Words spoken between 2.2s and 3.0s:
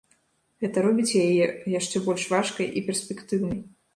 важкай і